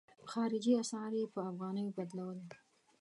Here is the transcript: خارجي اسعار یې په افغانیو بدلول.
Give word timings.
خارجي 0.31 0.73
اسعار 0.83 1.11
یې 1.19 1.25
په 1.33 1.39
افغانیو 1.51 1.95
بدلول. 1.97 2.39